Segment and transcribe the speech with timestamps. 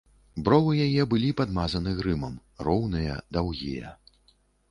[0.45, 2.33] Бровы яе былі падмазаны грымам,
[2.69, 3.95] роўныя, даўгія.